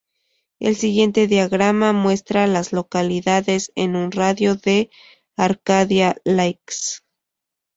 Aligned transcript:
El 0.57 0.75
siguiente 0.77 1.27
diagrama 1.27 1.93
muestra 1.93 2.43
a 2.45 2.47
las 2.47 2.73
localidades 2.73 3.71
en 3.75 3.95
un 3.95 4.11
radio 4.11 4.55
de 4.55 4.89
de 4.89 4.91
Arcadia 5.37 6.15
Lakes. 6.25 7.03